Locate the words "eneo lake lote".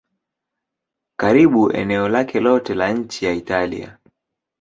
1.81-2.75